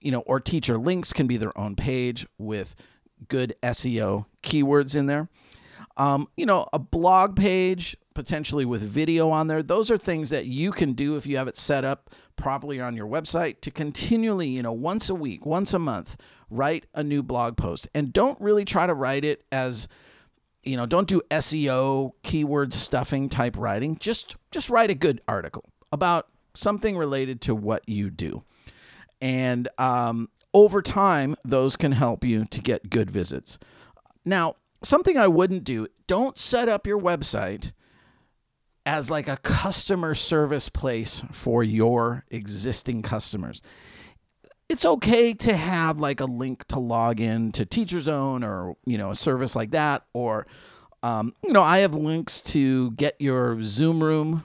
you 0.01 0.11
know 0.11 0.21
or 0.21 0.41
teacher 0.41 0.77
links 0.77 1.13
can 1.13 1.27
be 1.27 1.37
their 1.37 1.57
own 1.59 1.77
page 1.77 2.27
with 2.39 2.75
good 3.29 3.55
SEO 3.63 4.27
keywords 4.43 4.95
in 4.97 5.07
there 5.07 5.29
um, 5.97 6.29
you 6.37 6.47
know 6.47 6.67
a 6.73 6.79
blog 6.79 7.37
page 7.37 7.97
potentially 8.15 8.65
with 8.65 8.83
video 8.83 9.31
on 9.31 9.49
there 9.49 9.63
those 9.63 9.91
are 9.91 9.99
things 9.99 10.31
that 10.31 10.47
you 10.47 10.71
can 10.71 10.93
do 10.93 11.17
if 11.17 11.27
you 11.27 11.37
have 11.37 11.49
it 11.49 11.57
set 11.57 11.85
up 11.85 12.11
properly 12.37 12.81
on 12.81 12.97
your 12.97 13.07
website 13.07 13.61
to 13.61 13.71
continually 13.71 14.49
you 14.49 14.63
know 14.63 14.73
once 14.73 15.09
a 15.09 15.15
week 15.15 15.45
once 15.45 15.75
a 15.75 15.79
month 15.79 16.17
write 16.55 16.87
a 16.95 17.03
new 17.03 17.23
blog 17.23 17.57
post. 17.57 17.89
And 17.95 18.13
don't 18.13 18.41
really 18.41 18.65
try 18.65 18.87
to 18.87 18.95
write 18.95 19.25
it 19.25 19.45
as 19.53 19.89
you 20.63 20.79
know 20.79 20.87
don't 20.87 21.09
do 21.09 21.21
seo 21.31 22.13
keyword 22.23 22.73
stuffing 22.73 23.29
type 23.29 23.57
writing. 23.59 23.97
Just 23.99 24.37
just 24.51 24.71
write 24.71 24.91
a 24.91 24.95
good 24.95 25.21
article 25.29 25.65
about 25.93 26.29
something 26.55 26.97
related 26.97 27.41
to 27.43 27.55
what 27.55 27.87
you 27.89 28.11
do. 28.11 28.43
And 29.21 29.69
um, 29.79 30.31
over 30.53 30.81
time 30.81 31.37
those 31.45 31.77
can 31.77 31.93
help 31.93 32.25
you 32.25 32.45
to 32.47 32.61
get 32.61 32.89
good 32.89 33.11
visits. 33.11 33.59
Now 34.25 34.55
something 34.85 35.17
i 35.17 35.29
wouldn't 35.29 35.65
do 35.65 35.87
don't 36.07 36.39
set 36.39 36.69
up 36.69 36.87
your 36.87 37.01
website 37.01 37.73
as 38.87 39.11
like 39.11 39.29
a 39.29 39.39
customer 39.39 40.15
service 40.15 40.69
place 40.69 41.23
for 41.33 41.63
your 41.63 42.25
existing 42.31 43.03
customers 43.03 43.63
it's 44.69 44.85
okay 44.85 45.35
to 45.35 45.55
have 45.55 45.99
like 45.99 46.21
a 46.21 46.25
link 46.25 46.67
to 46.69 46.79
log 46.79 47.21
in 47.21 47.53
to 47.53 47.67
Teacher 47.67 48.01
Zone 48.01 48.43
or 48.43 48.77
you 48.85 48.99
know 48.99 49.11
a 49.11 49.15
service 49.15 49.55
like 49.55 49.73
that, 49.73 50.05
or 50.13 50.47
um, 51.03 51.35
you 51.43 51.53
know 51.53 51.63
I 51.63 51.79
have 51.79 51.95
links 51.95 52.41
to 52.43 52.93
get 52.93 53.15
your 53.21 53.63
Zoom 53.63 54.03
room 54.03 54.45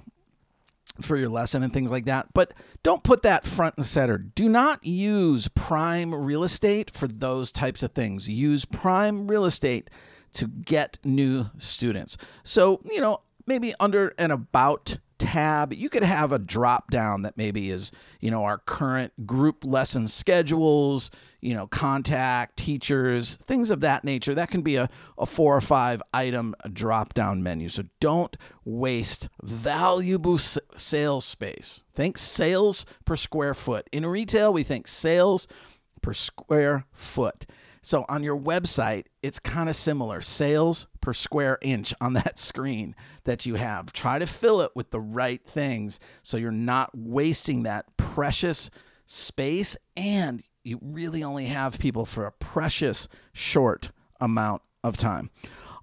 for 1.02 1.16
your 1.16 1.30
lesson 1.30 1.64
and 1.64 1.72
things 1.72 1.92
like 1.92 2.06
that. 2.06 2.28
But 2.34 2.52
don't 2.84 3.04
put 3.04 3.22
that 3.24 3.46
front 3.46 3.76
and 3.78 3.86
center. 3.86 4.18
Do 4.18 4.50
not 4.50 4.86
use 4.86 5.48
prime 5.48 6.14
real 6.14 6.44
estate 6.44 6.92
for 6.92 7.08
those 7.08 7.54
types 7.54 7.84
of 7.84 7.94
things. 7.94 8.28
Use 8.28 8.66
prime 8.66 9.28
real 9.28 9.46
estate 9.46 9.90
to 10.34 10.48
get 10.48 10.98
new 11.04 11.50
students. 11.58 12.18
So 12.44 12.80
you 12.86 13.02
know 13.02 13.22
maybe 13.48 13.74
under 13.80 14.14
an 14.18 14.32
about 14.32 14.98
tab. 15.20 15.74
You 15.74 15.90
could 15.90 16.04
have 16.04 16.32
a 16.32 16.40
drop 16.40 16.90
down 16.90 17.22
that 17.22 17.38
maybe 17.38 17.70
is, 17.70 17.92
you 18.20 18.32
know, 18.32 18.44
our 18.46 18.58
current 18.58 19.28
group 19.28 19.64
lesson 19.64 20.08
schedules, 20.08 21.12
you 21.42 21.54
know, 21.54 21.68
contact 21.68 22.58
teachers, 22.58 23.36
things 23.36 23.70
of 23.70 23.82
that 23.82 24.04
nature. 24.04 24.34
That 24.34 24.50
can 24.50 24.62
be 24.62 24.78
a, 24.78 24.90
a 25.18 25.26
four 25.26 25.56
or 25.56 25.62
five 25.62 26.02
item 26.14 26.56
drop 26.72 27.14
down 27.14 27.44
menu. 27.44 27.70
So 27.70 27.84
don't 28.00 28.36
waste 28.66 29.30
valuable 29.44 30.36
s- 30.36 30.58
sales 30.76 31.26
space. 31.26 31.84
Think 31.94 32.18
sales 32.18 32.86
per 33.06 33.16
square 33.16 33.54
foot. 33.54 33.88
In 33.92 34.06
retail, 34.06 34.52
we 34.52 34.64
think 34.64 34.88
sales 34.88 35.48
per 36.02 36.14
square 36.14 36.86
foot. 36.92 37.46
So 37.82 38.06
on 38.10 38.24
your 38.24 38.38
website, 38.38 39.06
it's 39.22 39.40
kind 39.40 39.70
of 39.70 39.76
similar 39.76 40.22
sales 40.22 40.88
per 41.02 41.14
square 41.14 41.58
inch 41.62 41.94
on 42.02 42.14
that 42.14 42.38
screen 42.38 42.96
that 43.24 43.46
you 43.46 43.56
have. 43.56 43.94
Try 43.94 44.20
to 44.20 44.28
fill 44.28 44.62
it 44.62 44.72
with 44.76 44.92
the 44.92 45.00
right 45.00 45.44
things 45.44 46.00
so 46.24 46.38
you're 46.38 46.52
not 46.52 46.92
wasting 46.94 47.64
that 47.64 47.86
precious 47.98 48.70
space 49.06 49.76
and 49.98 50.44
you 50.64 50.80
really 50.82 51.24
only 51.24 51.46
have 51.46 51.80
people 51.80 52.06
for 52.06 52.26
a 52.26 52.32
precious 52.32 53.08
short 53.34 53.92
amount 54.20 54.62
of 54.84 54.98
time. 54.98 55.30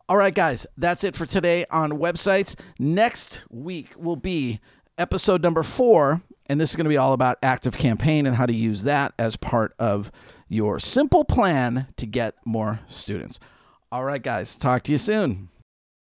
All 0.09 0.17
right, 0.17 0.35
guys, 0.35 0.67
that's 0.77 1.03
it 1.03 1.17
for 1.17 1.27
today 1.27 1.65
on 1.71 1.93
websites. 1.93 2.55
Next 2.79 3.43
week 3.51 3.93
will 3.97 4.17
be 4.17 4.61
episode 4.99 5.43
number 5.43 5.63
four 5.63 6.23
And 6.49 6.61
this 6.61 6.71
is 6.71 6.77
going 6.77 6.85
to 6.85 6.91
be 6.91 6.97
all 6.97 7.13
about 7.13 7.39
Active 7.43 7.77
Campaign 7.77 8.25
and 8.27 8.37
how 8.37 8.47
to 8.47 8.55
use 8.55 8.85
that 8.85 9.13
as 9.19 9.35
part 9.37 9.75
of 9.81 10.13
your 10.49 10.79
simple 10.79 11.25
plan 11.25 11.87
to 11.97 12.07
get 12.07 12.35
more 12.45 12.81
students. 12.87 13.41
All 13.91 14.05
right, 14.05 14.23
guys, 14.23 14.57
talk 14.57 14.83
to 14.85 14.93
you 14.93 14.99
soon. 14.99 15.49